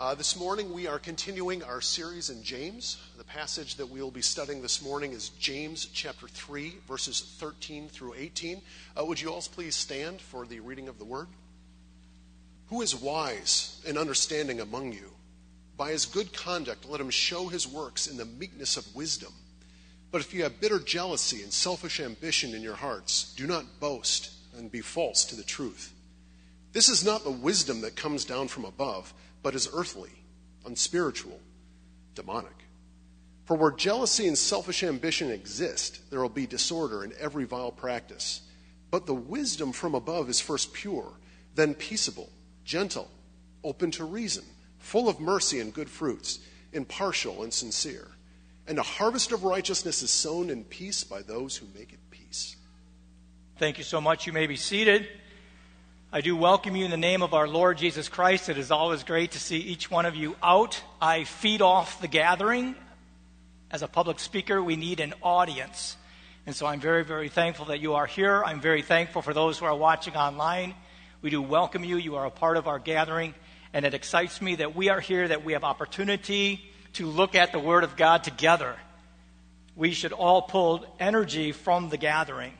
[0.00, 2.98] Uh, this morning we are continuing our series in James.
[3.16, 7.88] The passage that we will be studying this morning is James chapter 3, verses 13
[7.88, 8.62] through 18.
[8.96, 11.26] Uh, would you all please stand for the reading of the word?
[12.68, 15.10] Who is wise and understanding among you?
[15.76, 19.32] By his good conduct, let him show his works in the meekness of wisdom.
[20.12, 24.30] But if you have bitter jealousy and selfish ambition in your hearts, do not boast
[24.56, 25.92] and be false to the truth.
[26.72, 29.12] This is not the wisdom that comes down from above
[29.42, 30.10] but is earthly,
[30.66, 31.40] unspiritual,
[32.14, 32.64] demonic.
[33.44, 38.42] For where jealousy and selfish ambition exist, there will be disorder in every vile practice.
[38.90, 41.12] But the wisdom from above is first pure,
[41.54, 42.30] then peaceable,
[42.64, 43.10] gentle,
[43.64, 44.44] open to reason,
[44.78, 46.40] full of mercy and good fruits,
[46.72, 48.08] impartial and sincere.
[48.66, 52.56] And a harvest of righteousness is sown in peace by those who make it peace.
[53.58, 54.26] Thank you so much.
[54.26, 55.08] You may be seated.
[56.10, 58.48] I do welcome you in the name of our Lord Jesus Christ.
[58.48, 60.82] It is always great to see each one of you out.
[61.02, 62.76] I feed off the gathering.
[63.70, 65.98] As a public speaker, we need an audience.
[66.46, 68.42] And so I'm very, very thankful that you are here.
[68.42, 70.74] I'm very thankful for those who are watching online.
[71.20, 71.98] We do welcome you.
[71.98, 73.34] You are a part of our gathering.
[73.74, 77.52] And it excites me that we are here, that we have opportunity to look at
[77.52, 78.76] the Word of God together.
[79.76, 82.54] We should all pull energy from the gathering.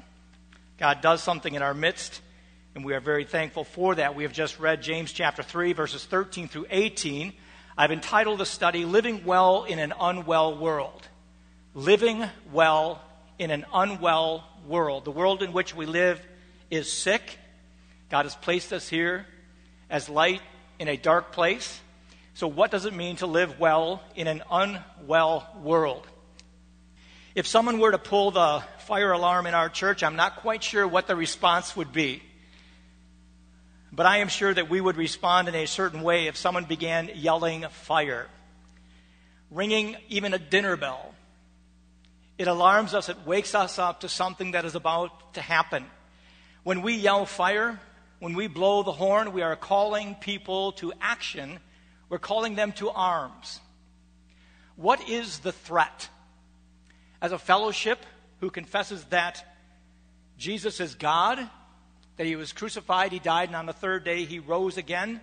[0.77, 2.21] God does something in our midst
[2.74, 4.14] and we are very thankful for that.
[4.14, 7.33] We have just read James chapter 3, verses 13 through 18.
[7.77, 11.07] I've entitled the study, Living Well in an Unwell World.
[11.74, 13.02] Living Well
[13.39, 15.05] in an Unwell World.
[15.05, 16.20] The world in which we live
[16.70, 17.39] is sick.
[18.11, 19.27] God has placed us here
[19.90, 20.40] as light
[20.78, 21.80] in a dark place.
[22.34, 26.07] So, what does it mean to live well in an unwell world?
[27.34, 30.86] If someone were to pull the fire alarm in our church, I'm not quite sure
[30.86, 32.23] what the response would be.
[33.98, 37.11] But I am sure that we would respond in a certain way if someone began
[37.17, 38.29] yelling fire,
[39.51, 41.17] ringing even a dinner bell.
[42.39, 45.85] It alarms us, it wakes us up to something that is about to happen.
[46.63, 47.81] When we yell fire,
[48.20, 51.58] when we blow the horn, we are calling people to action.
[52.08, 53.58] We're calling them to arms.
[54.77, 56.08] What is the threat?
[57.20, 57.98] As a fellowship
[58.39, 59.45] who confesses that
[60.39, 61.51] Jesus is God
[62.18, 65.20] that he was crucified, he died, and on the third day he rose again,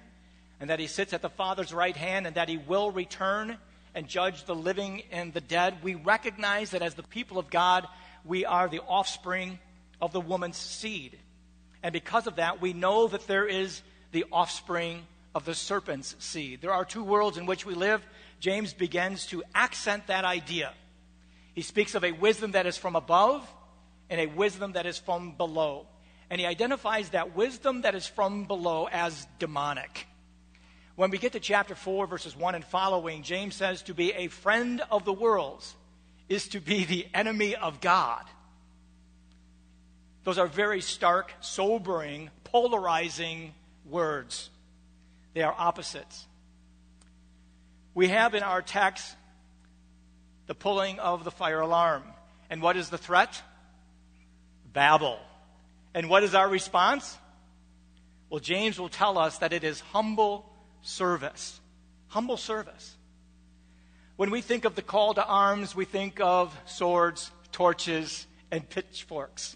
[0.60, 3.58] and that he sits at the Father's right hand, and that he will return
[3.94, 5.84] and judge the living and the dead.
[5.84, 7.86] We recognize that as the people of God,
[8.24, 9.60] we are the offspring
[10.02, 11.20] of the woman's seed.
[11.84, 13.82] And because of that, we know that there is
[14.14, 15.04] the offspring
[15.36, 16.62] of the serpent's seed.
[16.62, 18.06] There are two worlds in which we live.
[18.40, 20.74] James begins to accent that idea.
[21.54, 23.46] He speaks of a wisdom that is from above
[24.10, 25.88] and a wisdom that is from below
[26.30, 30.08] and he identifies that wisdom that is from below as demonic.
[30.96, 34.28] When we get to chapter 4, verses 1 and following, James says to be a
[34.28, 35.76] friend of the world's
[36.30, 38.24] is to be the enemy of God.
[40.24, 43.54] Those are very stark, sobering, polarizing
[43.86, 44.50] words.
[45.34, 46.26] They are opposites.
[47.94, 49.16] We have in our text
[50.48, 52.04] the pulling of the fire alarm.
[52.50, 53.42] And what is the threat?
[54.74, 55.20] Babel.
[55.96, 57.18] And what is our response?
[58.30, 60.46] Well, James will tell us that it is humble
[60.82, 61.62] service.
[62.10, 62.98] Humble service.
[64.18, 69.56] When we think of the call to arms, we think of swords, torches, and pitchforks.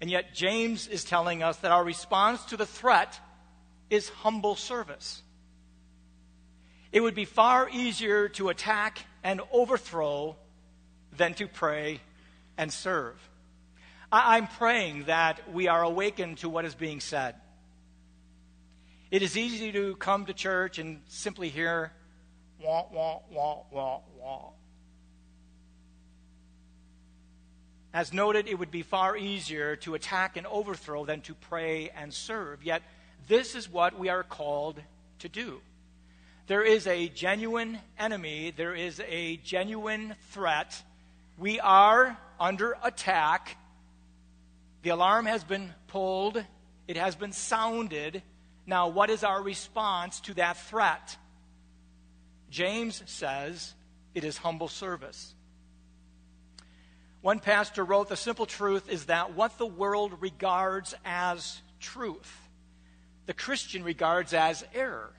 [0.00, 3.20] And yet, James is telling us that our response to the threat
[3.90, 5.22] is humble service.
[6.90, 10.36] It would be far easier to attack and overthrow
[11.14, 12.00] than to pray
[12.56, 13.29] and serve.
[14.12, 17.36] I'm praying that we are awakened to what is being said.
[19.10, 21.92] It is easy to come to church and simply hear
[22.60, 24.48] wah, wah, wah, wah, wah.
[27.92, 32.12] As noted, it would be far easier to attack and overthrow than to pray and
[32.14, 32.62] serve.
[32.62, 32.82] Yet,
[33.26, 34.80] this is what we are called
[35.20, 35.60] to do.
[36.46, 40.82] There is a genuine enemy, there is a genuine threat.
[41.38, 43.56] We are under attack
[44.82, 46.42] the alarm has been pulled,
[46.88, 48.22] it has been sounded.
[48.66, 51.16] Now, what is our response to that threat?
[52.50, 53.74] James says
[54.14, 55.34] it is humble service.
[57.20, 62.48] One pastor wrote The simple truth is that what the world regards as truth,
[63.26, 65.12] the Christian regards as error.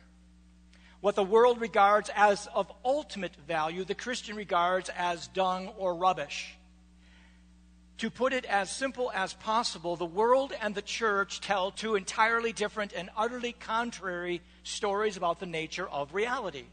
[1.00, 6.56] What the world regards as of ultimate value, the Christian regards as dung or rubbish.
[8.02, 12.52] To put it as simple as possible, the world and the church tell two entirely
[12.52, 16.66] different and utterly contrary stories about the nature of reality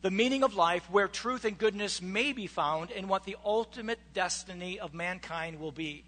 [0.00, 3.98] the meaning of life, where truth and goodness may be found, and what the ultimate
[4.14, 6.02] destiny of mankind will be.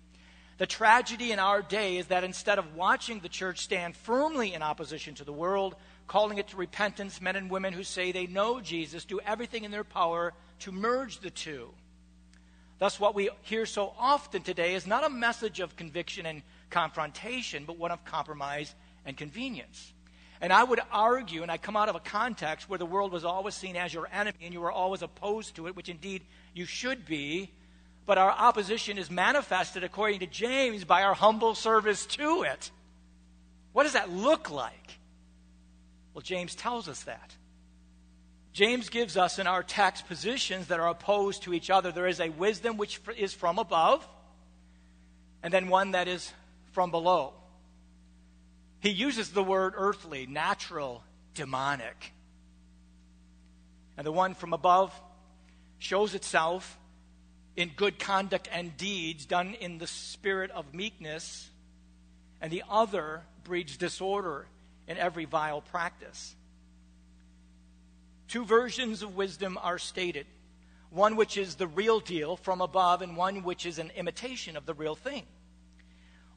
[0.56, 4.62] The tragedy in our day is that instead of watching the church stand firmly in
[4.62, 5.74] opposition to the world,
[6.06, 9.70] calling it to repentance, men and women who say they know Jesus do everything in
[9.70, 11.74] their power to merge the two.
[12.80, 17.64] Thus, what we hear so often today is not a message of conviction and confrontation,
[17.66, 18.74] but one of compromise
[19.04, 19.92] and convenience.
[20.40, 23.22] And I would argue, and I come out of a context where the world was
[23.22, 26.22] always seen as your enemy and you were always opposed to it, which indeed
[26.54, 27.50] you should be.
[28.06, 32.70] But our opposition is manifested, according to James, by our humble service to it.
[33.74, 34.98] What does that look like?
[36.14, 37.36] Well, James tells us that.
[38.52, 41.92] James gives us in our text positions that are opposed to each other.
[41.92, 44.06] There is a wisdom which is from above,
[45.42, 46.32] and then one that is
[46.72, 47.32] from below.
[48.80, 51.04] He uses the word earthly, natural,
[51.34, 52.12] demonic.
[53.96, 54.98] And the one from above
[55.78, 56.78] shows itself
[57.56, 61.50] in good conduct and deeds done in the spirit of meekness,
[62.40, 64.46] and the other breeds disorder
[64.88, 66.34] in every vile practice.
[68.30, 70.26] Two versions of wisdom are stated
[70.90, 74.66] one which is the real deal from above, and one which is an imitation of
[74.66, 75.24] the real thing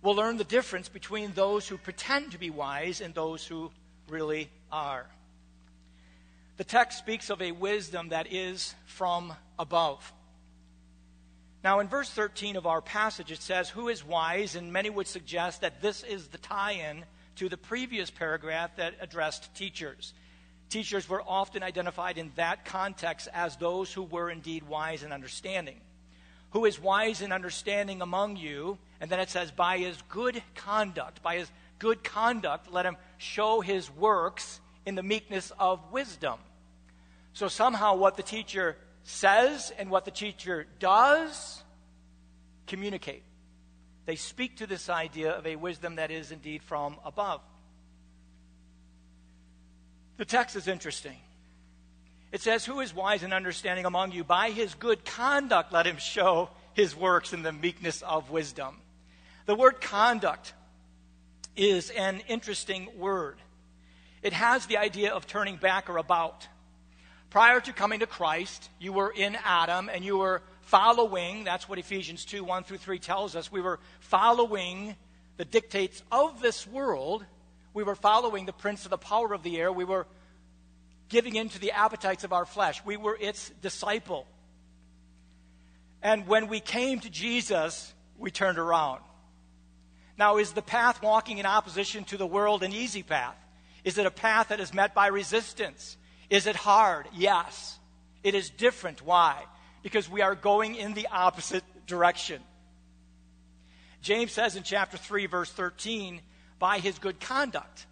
[0.04, 3.72] We'll learn the difference between those who pretend to be wise and those who
[4.10, 5.06] really are.
[6.57, 10.12] The text speaks of a wisdom that is from above.
[11.63, 14.56] Now, in verse 13 of our passage, it says, Who is wise?
[14.56, 17.06] And many would suggest that this is the tie in
[17.38, 20.13] to the previous paragraph that addressed teachers.
[20.73, 25.79] Teachers were often identified in that context as those who were indeed wise and understanding.
[26.49, 28.79] Who is wise and understanding among you?
[28.99, 33.61] And then it says, by his good conduct, by his good conduct, let him show
[33.61, 36.39] his works in the meekness of wisdom.
[37.33, 41.61] So somehow what the teacher says and what the teacher does
[42.65, 43.21] communicate.
[44.07, 47.41] They speak to this idea of a wisdom that is indeed from above.
[50.18, 51.18] The text is interesting.
[52.31, 54.24] It says, Who is wise and understanding among you?
[54.24, 58.77] By his good conduct, let him show his works in the meekness of wisdom.
[59.45, 60.54] The word conduct
[61.56, 63.38] is an interesting word.
[64.21, 66.48] It has the idea of turning back or about.
[67.30, 71.77] Prior to coming to Christ, you were in Adam and you were following, that's what
[71.77, 73.51] Ephesians 2 1 through 3 tells us.
[73.51, 74.95] We were following
[75.38, 77.25] the dictates of this world.
[77.73, 79.71] We were following the prince of the power of the air.
[79.71, 80.05] We were
[81.09, 82.83] giving in to the appetites of our flesh.
[82.85, 84.27] We were its disciple.
[86.01, 89.01] And when we came to Jesus, we turned around.
[90.17, 93.35] Now, is the path walking in opposition to the world an easy path?
[93.83, 95.97] Is it a path that is met by resistance?
[96.30, 97.07] Is it hard?
[97.13, 97.80] Yes.
[98.23, 99.01] It is different.
[99.01, 99.44] Why?
[99.81, 102.42] Because we are going in the opposite direction.
[104.01, 106.21] James says in chapter 3, verse 13,
[106.63, 107.85] by his good conduct,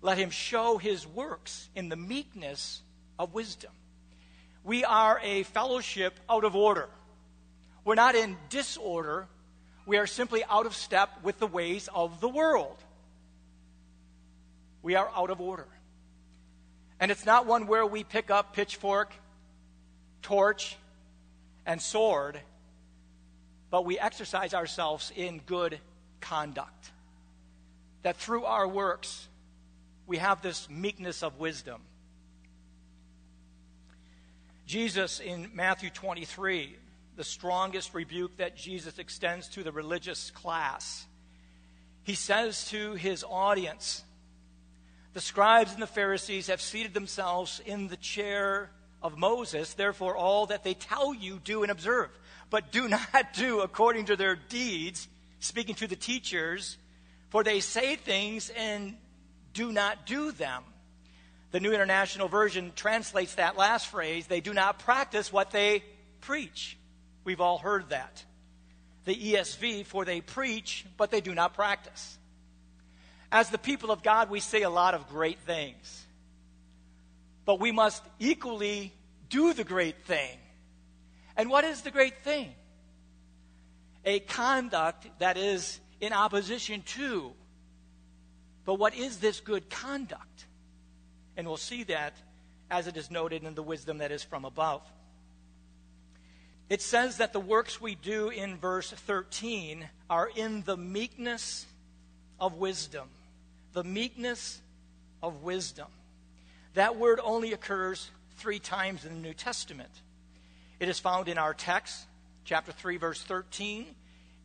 [0.00, 2.80] let him show his works in the meekness
[3.18, 3.72] of wisdom.
[4.62, 6.88] We are a fellowship out of order.
[7.84, 9.26] We're not in disorder,
[9.84, 12.78] we are simply out of step with the ways of the world.
[14.82, 15.68] We are out of order.
[16.98, 19.12] And it's not one where we pick up pitchfork,
[20.22, 20.78] torch,
[21.66, 22.40] and sword,
[23.70, 25.78] but we exercise ourselves in good
[26.22, 26.92] conduct.
[28.04, 29.28] That through our works,
[30.06, 31.82] we have this meekness of wisdom.
[34.66, 36.76] Jesus in Matthew 23
[37.16, 41.06] the strongest rebuke that Jesus extends to the religious class.
[42.02, 44.02] He says to his audience,
[45.12, 48.70] The scribes and the Pharisees have seated themselves in the chair
[49.02, 52.10] of Moses, therefore, all that they tell you, do and observe.
[52.50, 55.08] But do not do according to their deeds,
[55.40, 56.78] speaking to the teachers,
[57.34, 58.94] for they say things and
[59.54, 60.62] do not do them.
[61.50, 65.82] The New International Version translates that last phrase they do not practice what they
[66.20, 66.78] preach.
[67.24, 68.24] We've all heard that.
[69.04, 72.18] The ESV, for they preach, but they do not practice.
[73.32, 76.06] As the people of God, we say a lot of great things.
[77.44, 78.92] but we must equally
[79.28, 80.38] do the great thing.
[81.36, 82.54] And what is the great thing?
[84.04, 87.32] A conduct that is in opposition to.
[88.64, 90.46] But what is this good conduct?
[91.36, 92.14] And we'll see that
[92.70, 94.82] as it is noted in the wisdom that is from above.
[96.70, 101.66] It says that the works we do in verse 13 are in the meekness
[102.40, 103.08] of wisdom.
[103.74, 104.60] The meekness
[105.22, 105.88] of wisdom.
[106.74, 109.90] That word only occurs three times in the New Testament.
[110.80, 112.06] It is found in our text,
[112.44, 113.86] chapter 3, verse 13.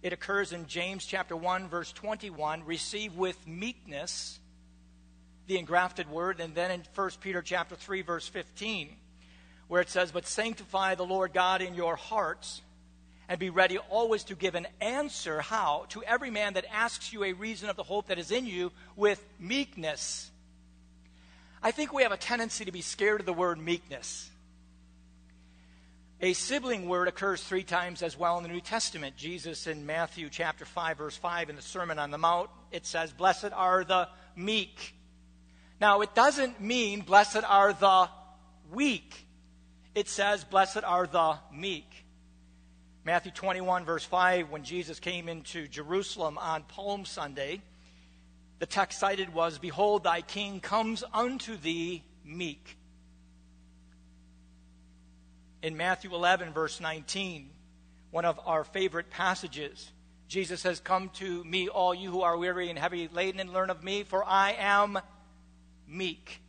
[0.02, 2.66] It occurs in James chapter 1, verse 21.
[2.66, 4.40] Receive with meekness
[5.48, 6.40] the engrafted word.
[6.40, 8.96] And then in 1 Peter chapter 3, verse 15,
[9.68, 12.62] where it says, But sanctify the Lord God in your hearts
[13.28, 17.24] and be ready always to give an answer how to every man that asks you
[17.24, 20.32] a reason of the hope that is in you with meekness
[21.62, 24.30] I think we have a tendency to be scared of the word meekness.
[26.22, 29.16] A sibling word occurs three times as well in the New Testament.
[29.16, 33.14] Jesus in Matthew chapter 5, verse 5, in the Sermon on the Mount, it says,
[33.14, 34.96] Blessed are the meek.
[35.80, 38.10] Now, it doesn't mean blessed are the
[38.70, 39.28] weak.
[39.96, 41.90] It says, Blessed are the meek.
[43.06, 47.62] Matthew 21, verse 5, when Jesus came into Jerusalem on Palm Sunday,
[48.60, 52.76] the text cited was Behold, thy king comes unto thee meek.
[55.62, 57.50] In Matthew 11, verse 19,
[58.12, 59.92] one of our favorite passages,
[60.28, 63.70] Jesus says, Come to me, all you who are weary and heavy laden, and learn
[63.70, 65.00] of me, for I am
[65.88, 66.42] meek.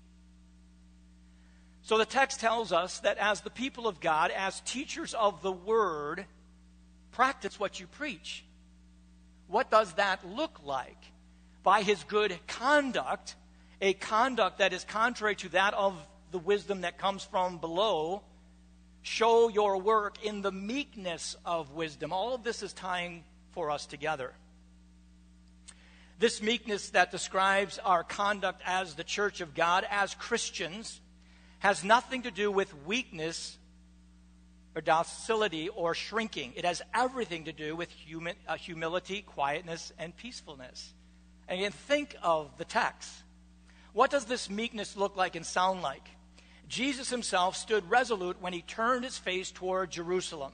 [1.83, 5.53] So the text tells us that as the people of God, as teachers of the
[5.53, 6.25] word,
[7.11, 8.45] practice what you preach.
[9.49, 11.11] What does that look like?
[11.63, 13.35] by his good conduct,
[13.81, 15.95] a conduct that is contrary to that of
[16.31, 18.23] the wisdom that comes from below,
[19.03, 22.13] show your work in the meekness of wisdom.
[22.13, 24.33] All of this is tying for us together.
[26.19, 31.01] This meekness that describes our conduct as the church of God, as Christians,
[31.61, 33.57] has nothing to do with weakness
[34.75, 36.53] or docility or shrinking.
[36.57, 37.89] It has everything to do with
[38.47, 40.93] uh, humility, quietness, and peacefulness.
[41.49, 43.11] And again, think of the text.
[43.93, 46.07] What does this meekness look like and sound like?
[46.71, 50.53] Jesus himself stood resolute when he turned his face toward Jerusalem.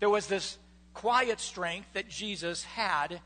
[0.00, 0.56] There was this
[0.94, 3.20] quiet strength that Jesus had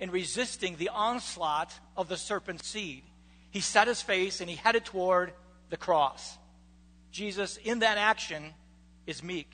[0.00, 3.04] in resisting the onslaught of the serpent's seed.
[3.52, 5.32] He set his face and he headed toward
[5.70, 6.36] the cross.
[7.12, 8.42] Jesus, in that action,
[9.06, 9.48] is meek.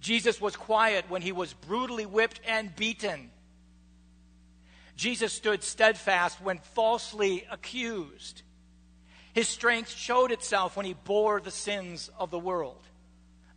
[0.00, 3.30] Jesus was quiet when he was brutally whipped and beaten.
[4.96, 8.42] Jesus stood steadfast when falsely accused.
[9.36, 12.82] His strength showed itself when he bore the sins of the world.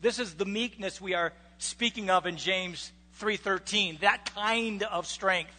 [0.01, 5.55] This is the meekness we are speaking of in James 3:13, that kind of strength,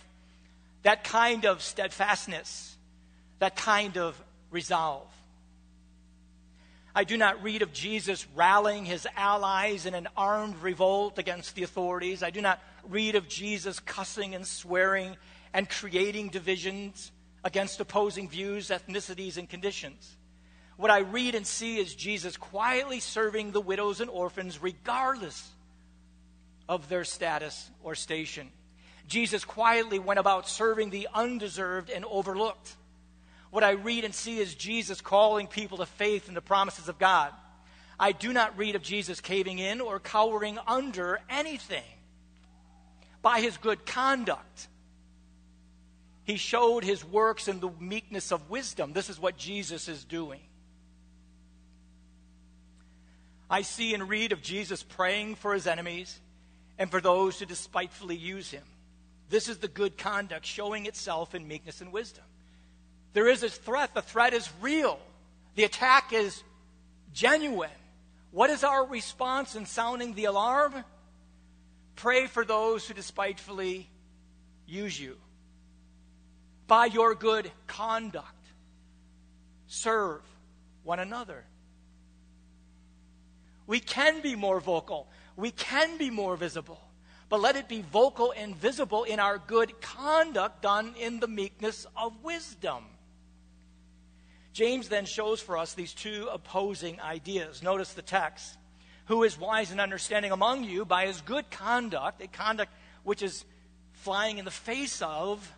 [0.83, 2.77] that kind of steadfastness,
[3.39, 5.09] that kind of resolve.
[6.95, 11.63] I do not read of Jesus rallying his allies in an armed revolt against the
[11.63, 12.23] authorities.
[12.23, 15.17] I do not read of Jesus cussing and swearing
[15.55, 17.11] and creating divisions
[17.45, 20.17] against opposing views, ethnicities, and conditions.
[20.77, 25.49] What I read and see is Jesus quietly serving the widows and orphans regardless
[26.69, 28.51] of their status or station.
[29.07, 32.77] Jesus quietly went about serving the undeserved and overlooked.
[33.51, 36.99] What I read and see is Jesus calling people to faith in the promises of
[36.99, 37.33] God.
[37.99, 41.83] I do not read of Jesus caving in or cowering under anything.
[43.21, 44.69] By his good conduct,
[46.31, 48.93] he showed his works in the meekness of wisdom.
[48.93, 50.39] This is what Jesus is doing.
[53.51, 56.21] I see and read of Jesus praying for his enemies
[56.79, 58.63] and for those who despitefully use him.
[59.29, 62.23] This is the good conduct showing itself in meekness and wisdom.
[63.13, 63.93] There is a threat.
[63.93, 65.01] The threat is real.
[65.57, 66.45] The attack is
[67.13, 67.71] genuine.
[68.31, 70.85] What is our response in sounding the alarm?
[71.97, 73.89] Pray for those who despitefully
[74.69, 75.17] use you
[76.71, 78.47] by your good conduct.
[79.67, 80.23] Serve
[80.85, 81.45] one another.
[83.67, 86.81] We can be more vocal, we can be more visible,
[87.29, 91.89] but let it be vocal and visible in our good conduct done in the meekness
[91.97, 92.85] of wisdom.
[94.53, 97.65] James then shows for us these two opposing ideas.
[97.65, 98.57] Notice the text.
[99.07, 102.73] Who is wise and understanding among you by his good conduct, a conduct
[103.03, 103.45] which is
[103.93, 105.53] flying in the face of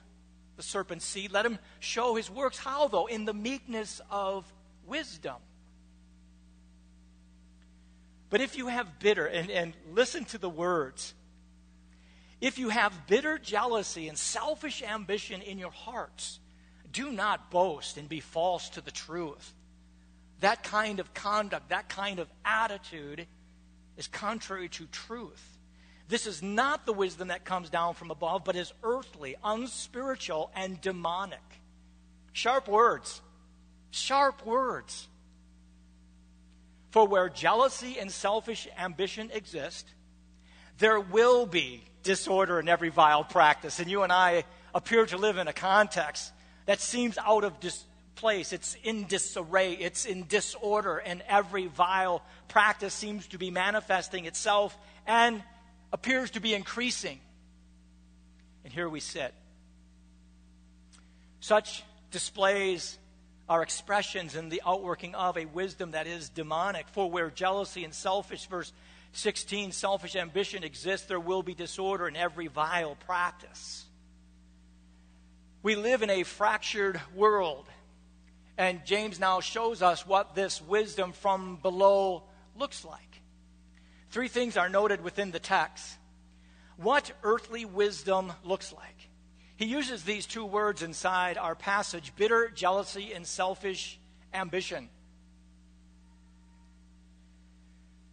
[0.57, 1.33] the serpent's seed.
[1.33, 2.59] Let him show his works.
[2.59, 3.07] How, though?
[3.07, 4.51] In the meekness of
[4.87, 5.37] wisdom.
[8.31, 11.15] But if you have bitter, and, and listen to the words,
[12.41, 16.41] if you have bitter jealousy and selfish ambition in your hearts,
[16.91, 19.55] do not boast and be false to the truth.
[20.41, 23.27] That kind of conduct, that kind of attitude
[23.97, 25.59] is contrary to truth.
[26.09, 30.81] This is not the wisdom that comes down from above, but is earthly, unspiritual, and
[30.81, 31.41] demonic.
[32.33, 33.21] Sharp words.
[33.91, 35.09] Sharp words.
[36.91, 39.87] For where jealousy and selfish ambition exist,
[40.79, 43.79] there will be disorder in every vile practice.
[43.79, 44.45] And you and I
[44.75, 46.33] appear to live in a context
[46.67, 48.53] that seems out of dis- place.
[48.53, 54.77] It's in disarray, it's in disorder, and every vile practice seems to be manifesting itself
[55.07, 55.43] and
[55.93, 57.21] appears to be increasing.
[58.65, 59.35] And here we sit.
[61.41, 62.99] Such displays
[63.49, 66.87] are expressions in the outworking of a wisdom that is demonic.
[66.89, 68.73] For where jealousy and selfish, verse
[69.13, 73.85] 16, selfish ambition exists, there will be disorder in every vile practice.
[75.63, 77.67] We live in a fractured world,
[78.57, 82.25] and James now shows us what this wisdom from below
[82.57, 83.12] looks like.
[84.13, 85.97] Three things are noted within the text.
[86.77, 89.09] What earthly wisdom looks like.
[89.57, 93.99] He uses these two words inside our passage bitter jealousy and selfish
[94.35, 94.91] ambition.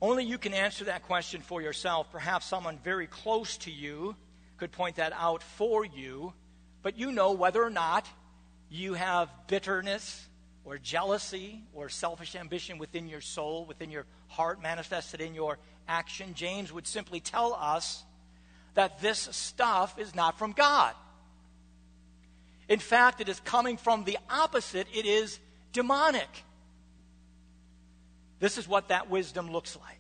[0.01, 2.09] Only you can answer that question for yourself.
[2.13, 4.15] Perhaps someone very close to you
[4.55, 6.33] could point that out for you,
[6.81, 8.07] but you know whether or not
[8.69, 10.25] you have bitterness
[10.63, 15.57] or jealousy or selfish ambition within your soul, within your heart, manifested in your
[15.89, 16.33] action.
[16.35, 18.03] James would simply tell us
[18.75, 20.93] that this stuff is not from God.
[22.69, 25.39] In fact, it is coming from the opposite, it is
[25.73, 26.29] demonic.
[28.39, 29.99] This is what that wisdom looks like.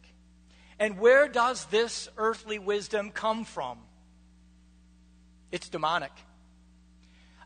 [0.79, 3.79] And where does this earthly wisdom come from?
[5.51, 6.11] It's demonic.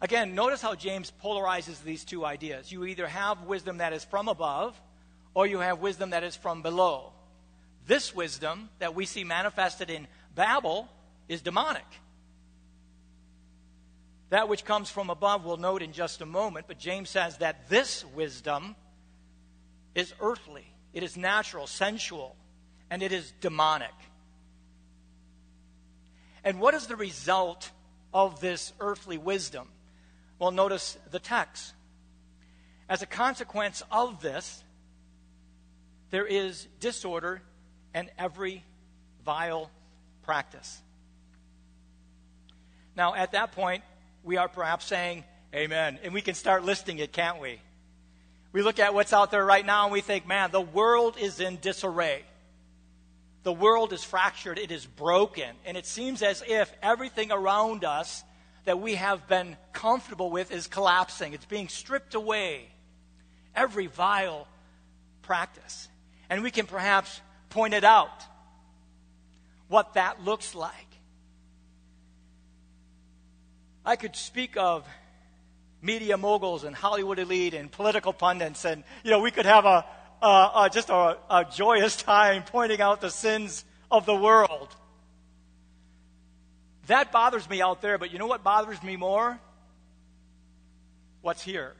[0.02, 2.72] Again, notice how James polarizes these two ideas.
[2.72, 4.80] You either have wisdom that is from above,
[5.34, 7.14] or you have wisdom that is from below.
[7.86, 10.88] This wisdom that we see manifested in Babel
[11.28, 11.86] is demonic.
[14.30, 17.70] That which comes from above we'll note in just a moment, but James says that
[17.70, 18.76] this wisdom
[19.94, 22.36] is earthly, it is natural, sensual,
[22.90, 23.94] and it is demonic.
[26.44, 27.72] And what is the result
[28.14, 29.68] of this earthly wisdom?
[30.40, 31.74] Well, notice the text.
[32.90, 34.64] As a consequence of this,
[36.10, 37.42] there is disorder
[37.94, 38.64] and every
[39.26, 39.70] vile
[40.24, 40.82] practice.
[42.96, 43.84] Now, at that point,
[44.24, 46.00] we are perhaps saying, Amen.
[46.04, 47.60] And we can start listing it, can't we?
[48.54, 51.40] We look at what's out there right now and we think, man, the world is
[51.40, 52.24] in disarray.
[53.44, 55.50] The world is fractured, it is broken.
[55.66, 58.24] And it seems as if everything around us
[58.66, 62.68] that we have been comfortable with is collapsing, it's being stripped away.
[63.56, 64.48] Every vile
[65.22, 65.88] practice.
[66.30, 67.22] And we can perhaps
[67.54, 68.26] point it out
[69.68, 70.74] what that looks like.
[73.86, 74.88] I could speak of
[75.82, 79.86] media moguls and Hollywood elite and political pundits, and you know we could have a,
[80.22, 84.76] a, a just a, a joyous time pointing out the sins of the world.
[86.88, 89.40] That bothers me out there, but you know what bothers me more?
[91.22, 91.74] What's here.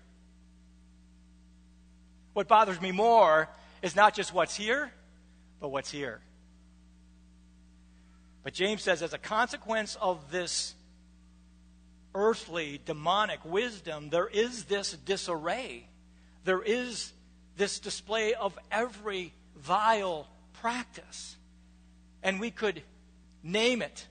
[2.34, 3.50] What bothers me more
[3.82, 4.92] is not just what's here,
[5.60, 6.22] but what's here.
[8.44, 10.76] But James says, as a consequence of this
[12.14, 15.88] earthly, demonic wisdom, there is this disarray.
[16.44, 17.14] There is
[17.56, 21.38] this display of every vile practice.
[22.22, 22.84] And we could
[23.44, 24.08] name it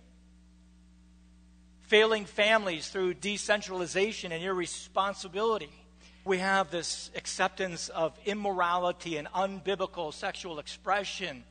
[1.93, 5.82] failing families through decentralization and irresponsibility.
[6.25, 11.43] We have this acceptance of immorality and unbiblical sexual expression.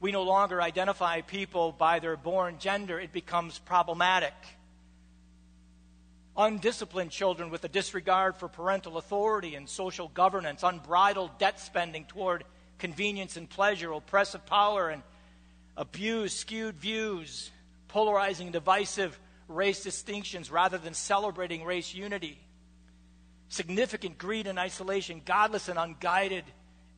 [0.00, 4.34] We no longer identify people by their born gender, it becomes problematic.
[6.36, 12.44] Undisciplined children with a disregard for parental authority and social governance, unbridled debt spending toward
[12.78, 15.02] convenience and pleasure, oppressive power and
[15.76, 17.52] abuse, skewed views,
[17.86, 22.38] polarizing divisive race distinctions rather than celebrating race unity,
[23.48, 26.44] significant greed and isolation, godless and unguided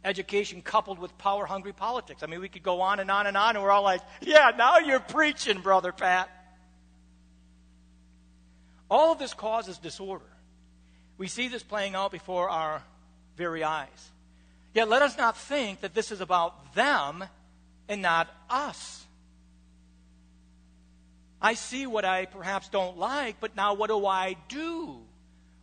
[0.04, 2.22] education coupled with power hungry politics.
[2.22, 4.52] I mean, we could go on and on and on, and we're all like, yeah,
[4.56, 6.30] now you're preaching, Brother Pat.
[8.90, 10.24] All of this causes disorder.
[11.16, 12.82] We see this playing out before our
[13.36, 14.10] very eyes.
[14.74, 17.24] Yet let us not think that this is about them
[17.88, 19.04] and not us.
[21.42, 25.00] I see what I perhaps don't like, but now what do I do?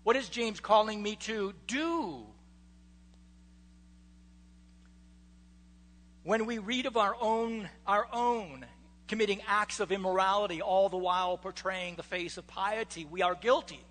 [0.08, 2.24] What is James calling me to do?
[6.24, 8.66] When we read of our own, our own
[9.10, 13.82] committing acts of immorality, all the while portraying the face of piety, we are guilty.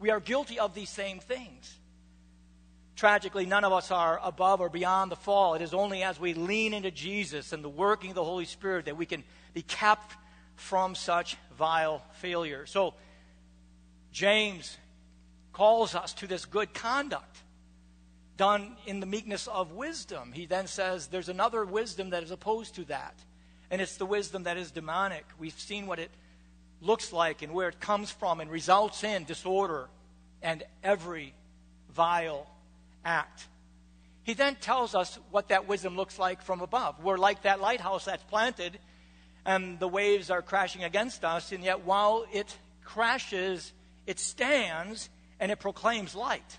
[0.00, 1.72] We are guilty of these same things.
[2.96, 5.54] Tragically, none of us are above or beyond the fall.
[5.54, 8.86] It is only as we lean into Jesus and the working of the Holy Spirit
[8.86, 9.22] that we can
[9.54, 10.16] be kept
[10.56, 12.66] from such vile failure.
[12.66, 12.94] So,
[14.10, 14.76] James
[15.56, 17.38] calls us to this good conduct
[18.36, 20.32] done in the meekness of wisdom.
[20.32, 23.14] He then says there's another wisdom that is opposed to that,
[23.70, 25.24] and it's the wisdom that is demonic.
[25.38, 26.10] We've seen what it
[26.82, 29.88] looks like and where it comes from and results in disorder
[30.42, 31.32] and every
[31.94, 32.46] vile
[33.02, 33.46] act.
[34.24, 37.02] He then tells us what that wisdom looks like from above.
[37.02, 38.78] We're like that lighthouse that's planted
[39.46, 43.72] and the waves are crashing against us, and yet while it crashes,
[44.06, 45.08] it stands
[45.40, 46.58] and it proclaims light.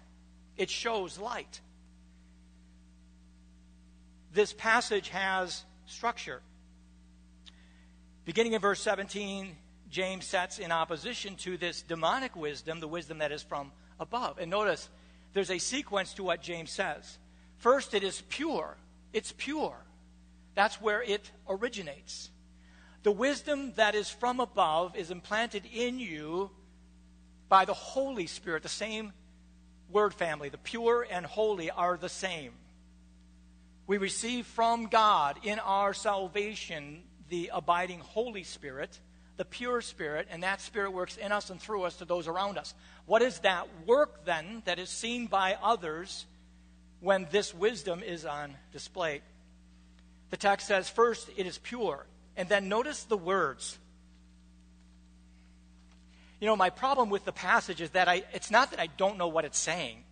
[0.55, 1.61] It shows light.
[4.33, 6.41] This passage has structure.
[8.25, 9.55] Beginning in verse 17,
[9.89, 14.37] James sets in opposition to this demonic wisdom, the wisdom that is from above.
[14.37, 14.89] And notice
[15.33, 17.17] there's a sequence to what James says.
[17.57, 18.77] First, it is pure.
[19.13, 19.77] It's pure.
[20.55, 22.29] That's where it originates.
[23.03, 26.51] The wisdom that is from above is implanted in you
[27.49, 28.63] by the Holy Spirit.
[28.63, 29.13] The same
[29.89, 32.51] word family, the pure and holy, are the same.
[33.85, 38.99] We receive from God in our salvation the abiding Holy Spirit,
[39.37, 42.57] the pure Spirit, and that Spirit works in us and through us to those around
[42.57, 42.73] us.
[43.05, 46.25] What is that work then that is seen by others
[46.99, 49.21] when this wisdom is on display?
[50.31, 52.05] The text says, first, it is pure.
[52.35, 53.77] And then notice the words.
[56.39, 59.17] You know, my problem with the passage is that I, it's not that I don't
[59.17, 60.03] know what it's saying,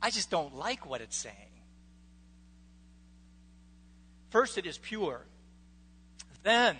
[0.00, 1.34] I just don't like what it's saying.
[4.30, 5.24] First, it is pure.
[6.42, 6.76] Then,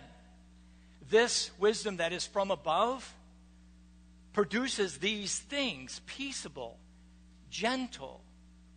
[1.08, 3.14] this wisdom that is from above
[4.32, 6.76] produces these things peaceable,
[7.50, 8.20] gentle,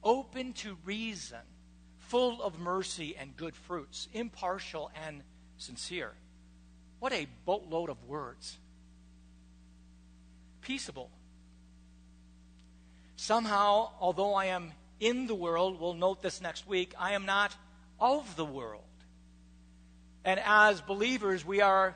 [0.04, 1.40] open to reason
[1.98, 5.24] full of mercy and good fruits, impartial and
[5.58, 6.14] sincere.
[7.00, 8.58] What a boatload of words.
[10.68, 11.10] Peaceable.
[13.16, 17.56] Somehow, although I am in the world, we'll note this next week, I am not
[18.02, 18.84] of the world.
[20.26, 21.96] And as believers, we are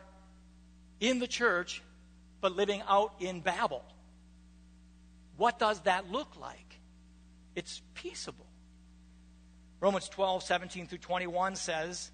[1.02, 1.84] in the church,
[2.40, 3.84] but living out in Babel.
[5.36, 6.80] What does that look like?
[7.56, 8.48] It's peaceable.
[9.82, 12.10] Romans 12, 17 through 21 says,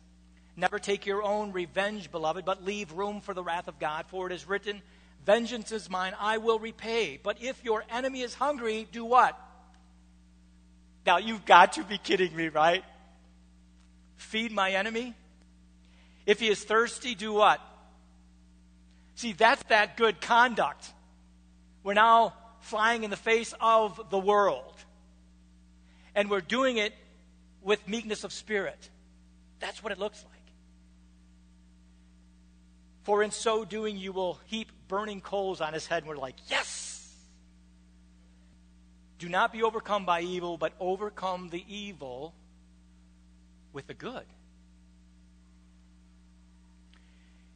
[0.56, 4.26] Never take your own revenge, beloved, but leave room for the wrath of God, for
[4.26, 4.82] it is written,
[5.28, 7.20] Vengeance is mine, I will repay.
[7.22, 9.38] But if your enemy is hungry, do what?
[11.06, 12.82] Now, you've got to be kidding me, right?
[14.16, 15.14] Feed my enemy?
[16.26, 17.60] If he is thirsty, do what?
[19.16, 20.94] See, that's that good conduct.
[21.84, 24.76] We're now flying in the face of the world.
[26.16, 26.94] And we're doing it
[27.62, 28.90] with meekness of spirit.
[29.60, 30.37] That's what it looks like.
[33.08, 36.00] For in so doing, you will heap burning coals on his head.
[36.04, 37.10] And we're like, yes!
[39.18, 42.34] Do not be overcome by evil, but overcome the evil
[43.72, 44.26] with the good.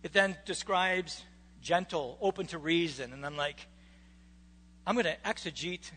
[0.03, 1.21] It then describes
[1.61, 3.11] gentle, open to reason.
[3.11, 3.67] And I'm like,
[4.87, 5.91] I'm going to exegete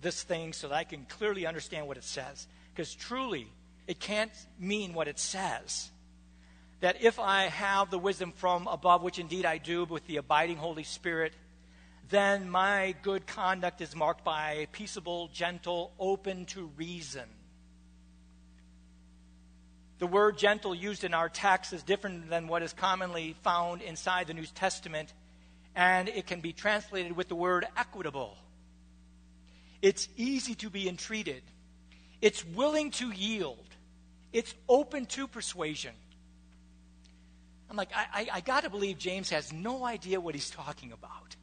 [0.00, 2.46] this thing so that I can clearly understand what it says.
[2.74, 3.46] Because truly,
[3.86, 5.90] it can't mean what it says.
[6.82, 10.56] That if I have the wisdom from above, which indeed I do with the abiding
[10.56, 11.32] Holy Spirit,
[12.10, 17.28] then my good conduct is marked by peaceable, gentle, open to reason.
[20.00, 24.26] The word gentle used in our text is different than what is commonly found inside
[24.26, 25.12] the New Testament,
[25.76, 28.36] and it can be translated with the word equitable.
[29.80, 31.44] It's easy to be entreated.
[32.20, 33.68] It's willing to yield.
[34.32, 35.92] It's open to persuasion.
[37.72, 40.92] I'm like, I, I, I got to believe James has no idea what he's talking
[40.92, 41.36] about.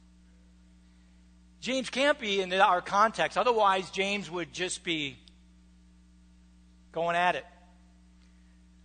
[1.60, 3.36] James can't be in our context.
[3.36, 5.18] Otherwise, James would just be
[6.92, 7.44] going at it.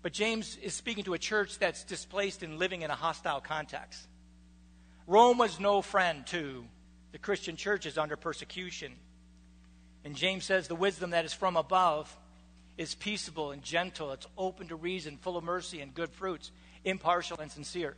[0.01, 4.07] But James is speaking to a church that's displaced and living in a hostile context.
[5.05, 6.65] Rome was no friend to
[7.11, 8.91] the Christian churches under persecution.
[10.03, 12.17] And James says the wisdom that is from above
[12.75, 16.51] is peaceable and gentle, it's open to reason, full of mercy and good fruits,
[16.85, 17.95] impartial and sincere.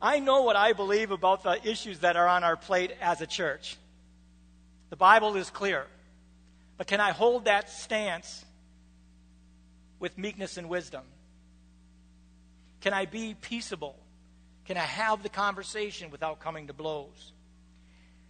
[0.00, 3.26] I know what I believe about the issues that are on our plate as a
[3.26, 3.76] church.
[4.88, 5.84] The Bible is clear.
[6.78, 8.44] But can I hold that stance
[9.98, 11.02] with meekness and wisdom?
[12.80, 13.96] Can I be peaceable?
[14.64, 17.32] Can I have the conversation without coming to blows?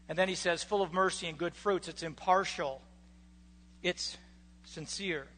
[0.09, 1.87] And then he says, full of mercy and good fruits.
[1.87, 2.83] It's impartial,
[3.83, 4.19] it's
[4.65, 5.29] sincere.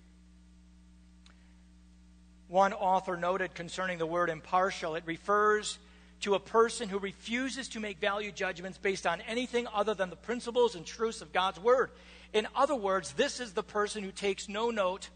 [2.52, 5.78] One author noted concerning the word impartial, it refers
[6.20, 10.16] to a person who refuses to make value judgments based on anything other than the
[10.16, 11.90] principles and truths of God's Word.
[12.34, 15.08] In other words, this is the person who takes no note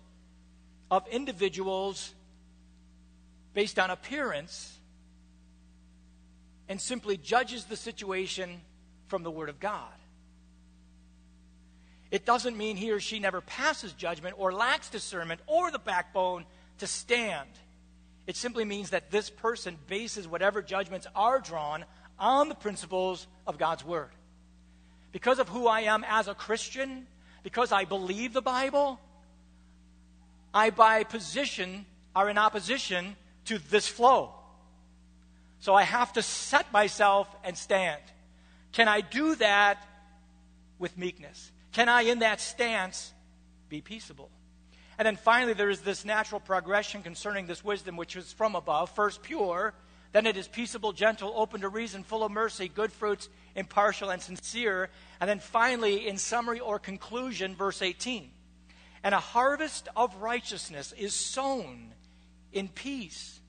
[0.90, 2.14] of individuals
[3.52, 4.78] based on appearance
[6.70, 8.62] and simply judges the situation
[9.08, 9.92] from the Word of God.
[12.10, 16.46] It doesn't mean he or she never passes judgment or lacks discernment or the backbone
[16.78, 17.48] to stand.
[18.26, 21.84] It simply means that this person bases whatever judgments are drawn
[22.18, 24.10] on the principles of God's Word.
[25.12, 27.06] Because of who I am as a Christian,
[27.42, 29.00] because I believe the Bible,
[30.52, 34.32] I, by position, are in opposition to this flow.
[35.60, 38.02] So I have to set myself and stand.
[38.72, 39.78] Can I do that
[40.78, 41.50] with meekness?
[41.72, 43.12] Can I, in that stance,
[43.68, 44.30] be peaceable?
[44.98, 48.90] And then finally, there is this natural progression concerning this wisdom, which is from above.
[48.90, 49.74] First, pure.
[50.12, 54.22] Then it is peaceable, gentle, open to reason, full of mercy, good fruits, impartial, and
[54.22, 54.88] sincere.
[55.20, 58.30] And then finally, in summary or conclusion, verse 18.
[59.04, 61.92] And a harvest of righteousness is sown
[62.52, 63.40] in peace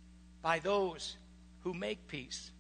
[0.41, 1.15] by those
[1.63, 2.51] who make peace.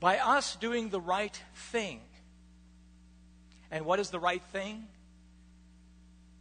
[0.00, 2.00] By us doing the right thing,
[3.70, 4.86] and what is the right thing?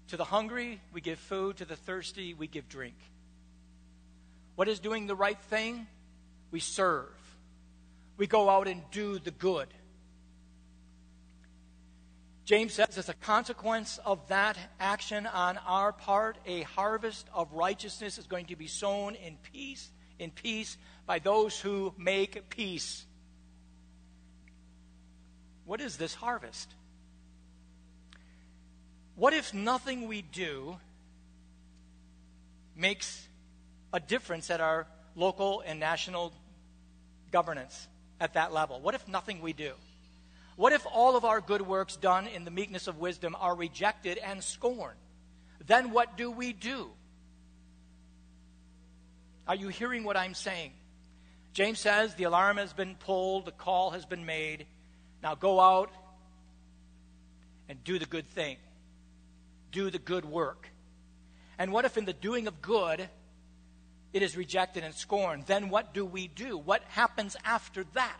[0.09, 1.57] To the hungry, we give food.
[1.57, 2.95] To the thirsty, we give drink.
[4.55, 5.87] What is doing the right thing?
[6.51, 7.09] We serve.
[8.15, 9.67] We go out and do the good.
[12.45, 18.17] James says, as a consequence of that action on our part, a harvest of righteousness
[18.17, 23.05] is going to be sown in peace, in peace by those who make peace.
[25.65, 26.73] What is this harvest?
[29.17, 30.77] What if nothing we do
[32.75, 33.27] makes
[33.91, 36.31] a difference at our local and national
[37.31, 37.87] governance
[38.19, 38.79] at that level?
[38.79, 39.73] What if nothing we do?
[40.55, 44.19] What if all of our good works done in the meekness of wisdom are rejected
[44.19, 44.99] and scorned?
[45.65, 46.87] Then what do we do?
[49.47, 50.73] Are you hearing what I'm saying?
[51.53, 54.67] James says the alarm has been pulled, the call has been made.
[55.23, 55.89] Now go out
[57.67, 58.57] and do the good thing
[59.71, 60.69] do the good work?
[61.57, 63.09] And what if in the doing of good
[64.13, 65.45] it is rejected and scorned?
[65.47, 66.57] Then what do we do?
[66.57, 68.19] What happens after that?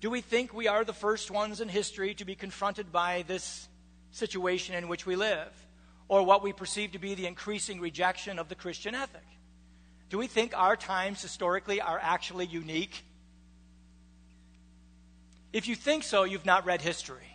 [0.00, 3.68] Do we think we are the first ones in history to be confronted by this
[4.10, 5.52] situation in which we live?
[6.08, 9.24] Or what we perceive to be the increasing rejection of the Christian ethic?
[10.10, 13.04] Do we think our times historically are actually unique?
[15.52, 17.31] If you think so, you've not read history.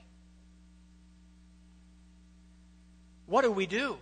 [3.28, 3.98] What do we do?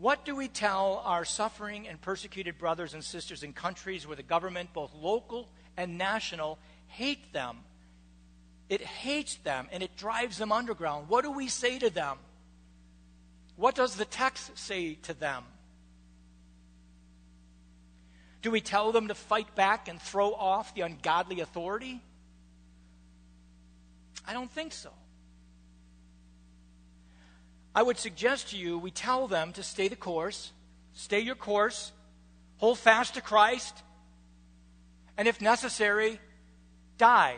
[0.00, 4.22] What do we tell our suffering and persecuted brothers and sisters in countries where the
[4.22, 7.58] government, both local and national, hate them?
[8.68, 11.08] It hates them and it drives them underground.
[11.08, 12.18] What do we say to them?
[13.56, 15.44] What does the text say to them?
[18.40, 22.00] Do we tell them to fight back and throw off the ungodly authority?
[24.26, 24.90] I don't think so.
[27.78, 30.50] I would suggest to you we tell them to stay the course,
[30.94, 31.92] stay your course,
[32.56, 33.72] hold fast to Christ,
[35.16, 36.18] and if necessary,
[36.96, 37.36] die.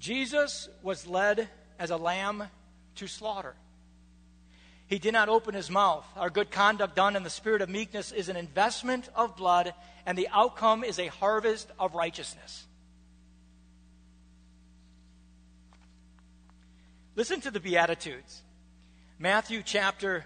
[0.00, 2.48] Jesus was led as a lamb
[2.96, 3.54] to slaughter.
[4.88, 6.04] He did not open his mouth.
[6.16, 9.72] Our good conduct done in the spirit of meekness is an investment of blood,
[10.04, 12.66] and the outcome is a harvest of righteousness.
[17.18, 18.42] Listen to the Beatitudes.
[19.18, 20.24] Matthew chapter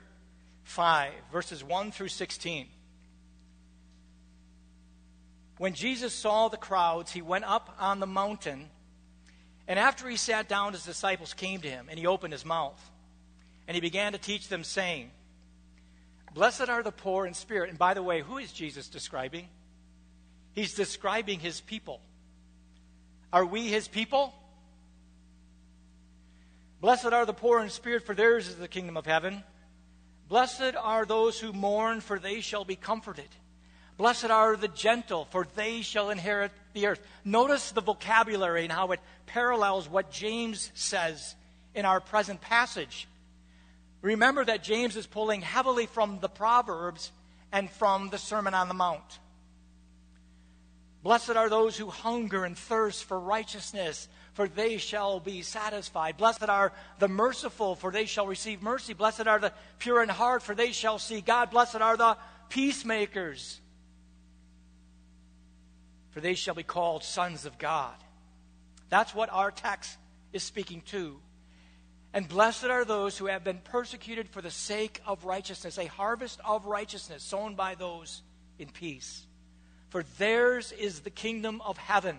[0.64, 2.66] 5, verses 1 through 16.
[5.56, 8.68] When Jesus saw the crowds, he went up on the mountain,
[9.66, 12.78] and after he sat down, his disciples came to him, and he opened his mouth,
[13.66, 15.10] and he began to teach them, saying,
[16.34, 17.70] Blessed are the poor in spirit.
[17.70, 19.48] And by the way, who is Jesus describing?
[20.52, 22.02] He's describing his people.
[23.32, 24.34] Are we his people?
[26.82, 29.44] Blessed are the poor in spirit, for theirs is the kingdom of heaven.
[30.28, 33.28] Blessed are those who mourn, for they shall be comforted.
[33.96, 37.00] Blessed are the gentle, for they shall inherit the earth.
[37.24, 41.36] Notice the vocabulary and how it parallels what James says
[41.72, 43.06] in our present passage.
[44.00, 47.12] Remember that James is pulling heavily from the Proverbs
[47.52, 49.20] and from the Sermon on the Mount.
[51.04, 56.16] Blessed are those who hunger and thirst for righteousness, for they shall be satisfied.
[56.16, 58.94] Blessed are the merciful, for they shall receive mercy.
[58.94, 61.50] Blessed are the pure in heart, for they shall see God.
[61.50, 62.16] Blessed are the
[62.48, 63.60] peacemakers,
[66.10, 67.94] for they shall be called sons of God.
[68.88, 69.96] That's what our text
[70.32, 71.18] is speaking to.
[72.14, 76.40] And blessed are those who have been persecuted for the sake of righteousness, a harvest
[76.44, 78.22] of righteousness sown by those
[78.58, 79.26] in peace.
[79.88, 82.18] For theirs is the kingdom of heaven.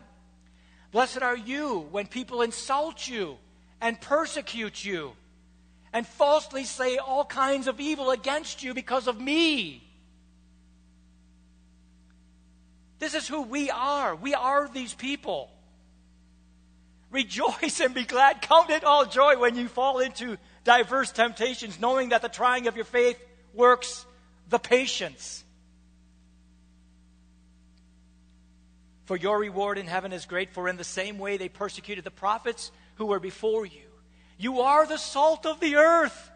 [0.94, 3.38] Blessed are you when people insult you
[3.82, 5.14] and persecute you
[5.92, 9.84] and falsely say all kinds of evil against you because of me.
[13.00, 14.16] This is who we are.
[14.16, 15.50] We are these people.
[17.10, 18.44] Rejoice and be glad.
[18.44, 22.76] Count it all joy when you fall into diverse temptations, knowing that the trying of
[22.76, 23.18] your faith
[23.56, 24.06] works
[24.48, 25.43] the patience.
[29.06, 32.12] For your reward in heaven is great, for in the same way they persecuted the
[32.12, 33.82] prophets who were before you.
[34.38, 36.32] You are the salt of the earth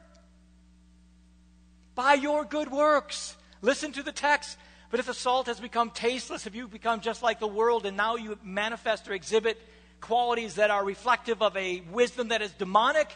[1.95, 3.35] by your good works.
[3.61, 4.57] Listen to the text.
[4.89, 7.97] But if the salt has become tasteless, if you become just like the world and
[7.97, 9.59] now you manifest or exhibit
[9.99, 13.15] qualities that are reflective of a wisdom that is demonic.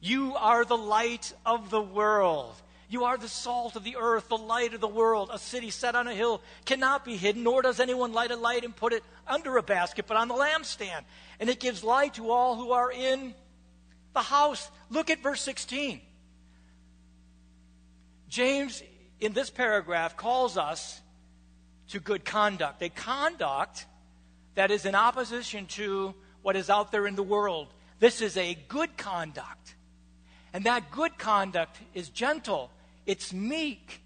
[0.00, 2.54] You are the light of the world.
[2.88, 5.30] You are the salt of the earth, the light of the world.
[5.32, 8.64] A city set on a hill cannot be hidden, nor does anyone light a light
[8.64, 11.02] and put it under a basket, but on the lampstand.
[11.38, 13.34] And it gives light to all who are in
[14.14, 14.70] the house.
[14.88, 16.00] Look at verse 16.
[18.28, 18.82] James,
[19.20, 21.00] in this paragraph, calls us
[21.88, 23.86] to good conduct, a conduct
[24.54, 27.68] that is in opposition to what is out there in the world.
[28.00, 29.74] This is a good conduct.
[30.52, 32.70] And that good conduct is gentle,
[33.08, 34.02] it's meek,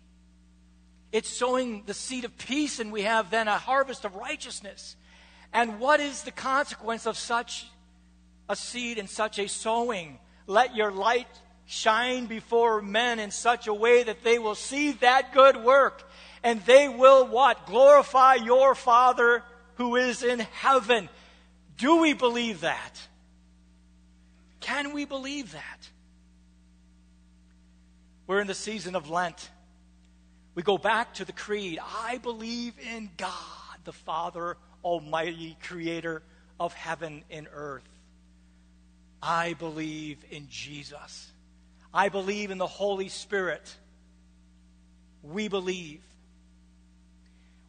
[1.10, 4.96] it's sowing the seed of peace, and we have then a harvest of righteousness.
[5.52, 7.66] And what is the consequence of such
[8.48, 10.20] a seed and such a sowing?
[10.46, 11.26] Let your light
[11.66, 16.08] shine before men in such a way that they will see that good work
[16.44, 17.66] and they will what?
[17.66, 19.42] Glorify your Father
[19.74, 21.08] who is in heaven.
[21.76, 23.00] Do we believe that?
[24.60, 25.88] Can we believe that?
[28.32, 29.50] We're in the season of Lent.
[30.54, 36.22] We go back to the creed I believe in God, the Father Almighty, creator
[36.58, 37.86] of heaven and earth.
[39.22, 41.30] I believe in Jesus.
[41.92, 43.76] I believe in the Holy Spirit.
[45.22, 46.00] We believe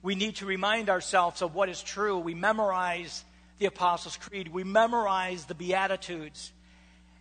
[0.01, 2.19] we need to remind ourselves of what is true.
[2.19, 3.25] We memorize
[3.59, 6.53] the Apostles' Creed, we memorize the Beatitudes,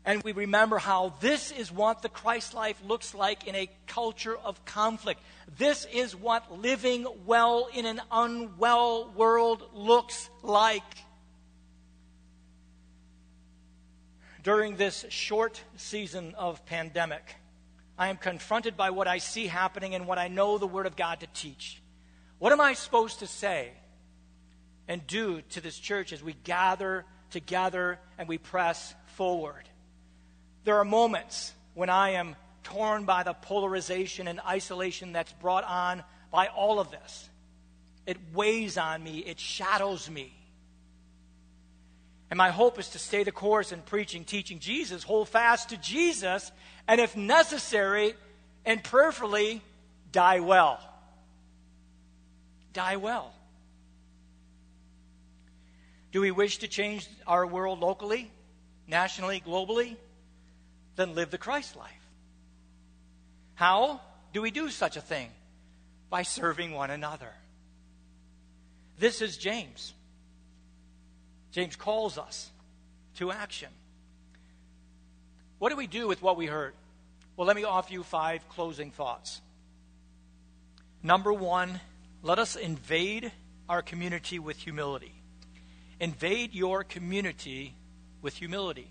[0.04, 4.36] and we remember how this is what the Christ life looks like in a culture
[4.36, 5.20] of conflict.
[5.58, 10.82] This is what living well in an unwell world looks like.
[14.42, 17.36] During this short season of pandemic,
[17.96, 20.96] I am confronted by what I see happening and what I know the Word of
[20.96, 21.80] God to teach.
[22.40, 23.70] What am I supposed to say
[24.88, 29.68] and do to this church as we gather together and we press forward?
[30.64, 36.04] There are moments when I am torn by the polarization and isolation that's brought on
[36.30, 37.28] by all of this.
[38.06, 40.32] It weighs on me, it shadows me.
[42.30, 45.76] And my hope is to stay the course in preaching, teaching Jesus, hold fast to
[45.76, 46.50] Jesus,
[46.88, 48.14] and if necessary
[48.64, 49.60] and prayerfully,
[50.10, 50.80] die well
[52.72, 53.32] die well.
[56.10, 58.30] Do we wish to change our world locally,
[58.86, 59.96] nationally, globally?
[60.96, 61.90] Then live the Christ life.
[63.54, 64.00] How
[64.32, 65.30] do we do such a thing?
[66.10, 67.32] By serving one another.
[68.98, 69.94] This is James.
[71.52, 72.50] James calls us
[73.16, 73.68] to action.
[75.58, 76.74] What do we do with what we heard?
[77.36, 79.40] Well, let me offer you five closing thoughts.
[81.02, 81.80] Number one,
[82.22, 83.32] let us invade
[83.68, 85.12] our community with humility.
[85.98, 87.74] Invade your community
[88.20, 88.90] with humility.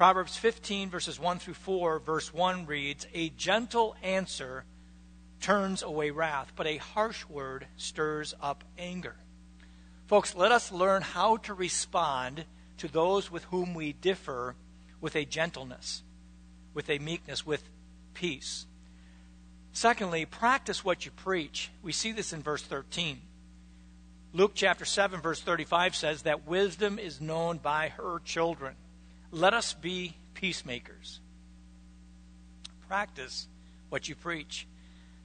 [0.00, 4.64] Proverbs 15, verses 1 through 4, verse 1 reads A gentle answer
[5.42, 9.16] turns away wrath, but a harsh word stirs up anger.
[10.06, 12.46] Folks, let us learn how to respond
[12.78, 14.56] to those with whom we differ
[15.02, 16.02] with a gentleness,
[16.72, 17.62] with a meekness, with
[18.14, 18.64] peace.
[19.72, 21.70] Secondly, practice what you preach.
[21.82, 23.20] We see this in verse 13.
[24.32, 28.76] Luke chapter 7, verse 35 says that wisdom is known by her children.
[29.30, 31.20] Let us be peacemakers.
[32.88, 33.46] Practice
[33.88, 34.66] what you preach.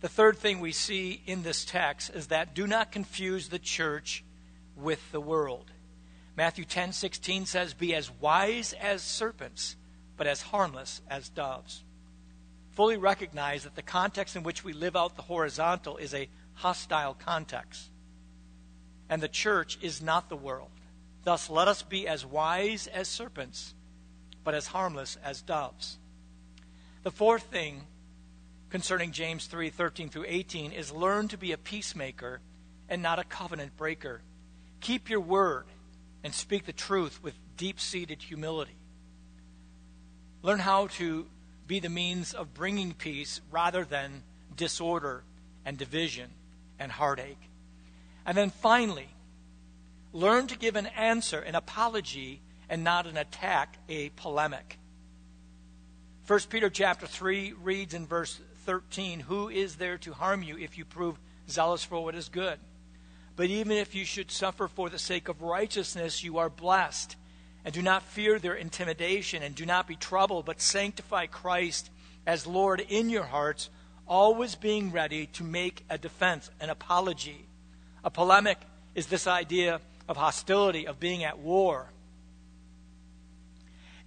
[0.01, 4.23] The third thing we see in this text is that do not confuse the church
[4.75, 5.71] with the world.
[6.35, 9.77] Matthew 10:16 says, "Be as wise as serpents,
[10.17, 11.83] but as harmless as doves."
[12.73, 17.13] Fully recognize that the context in which we live out the horizontal is a hostile
[17.13, 17.89] context.
[19.07, 20.71] And the church is not the world.
[21.23, 23.74] Thus, let us be as wise as serpents,
[24.45, 25.97] but as harmless as doves.
[27.03, 27.81] The fourth thing
[28.69, 32.39] concerning James 3 13 through 18 is learn to be a peacemaker
[32.87, 34.21] and not a covenant breaker.
[34.79, 35.65] Keep your word
[36.23, 38.77] and speak the truth with deep seated humility.
[40.41, 41.25] Learn how to
[41.67, 44.23] be the means of bringing peace rather than
[44.55, 45.23] disorder
[45.65, 46.29] and division
[46.77, 47.41] and heartache.
[48.25, 49.09] And then finally,
[50.13, 54.77] learn to give an answer, an apology, and not an attack, a polemic.
[56.27, 60.77] 1 Peter chapter 3 reads in verse 13, Who is there to harm you if
[60.77, 62.59] you prove zealous for what is good?
[63.35, 67.15] But even if you should suffer for the sake of righteousness, you are blessed.
[67.63, 71.89] And do not fear their intimidation, and do not be troubled, but sanctify Christ
[72.25, 73.69] as Lord in your hearts,
[74.07, 77.47] always being ready to make a defense, an apology.
[78.03, 78.59] A polemic
[78.93, 81.89] is this idea of hostility, of being at war.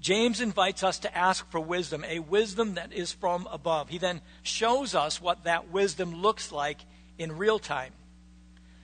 [0.01, 3.89] James invites us to ask for wisdom, a wisdom that is from above.
[3.89, 6.79] He then shows us what that wisdom looks like
[7.19, 7.93] in real time.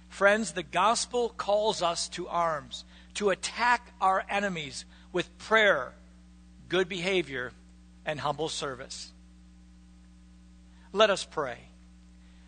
[0.09, 2.85] Friends, the gospel calls us to arms,
[3.15, 5.93] to attack our enemies with prayer,
[6.69, 7.53] good behavior,
[8.05, 9.13] and humble service.
[10.93, 11.59] Let us pray.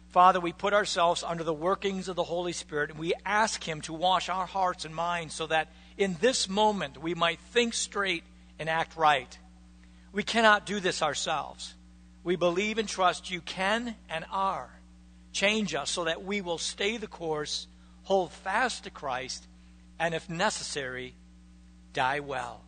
[0.09, 3.81] Father, we put ourselves under the workings of the Holy Spirit and we ask Him
[3.83, 8.25] to wash our hearts and minds so that in this moment we might think straight
[8.59, 9.39] and act right.
[10.13, 11.75] We cannot do this ourselves.
[12.25, 14.71] We believe and trust you can and are.
[15.33, 17.67] Change us so that we will stay the course,
[18.05, 19.47] hold fast to Christ,
[19.99, 21.15] and if necessary,
[21.93, 22.63] die well.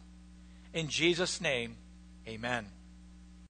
[0.74, 1.76] In Jesus' name,
[2.26, 2.66] amen.